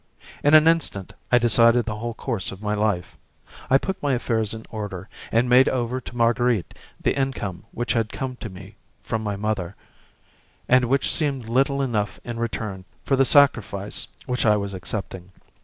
[0.43, 3.15] In an instant I decided the whole course of my life.
[3.69, 8.11] I put my affairs in order, and made over to Marguerite the income which had
[8.11, 9.75] come to me from my mother,
[10.67, 15.31] and which seemed little enough in return for the sacrifice which I was accepting.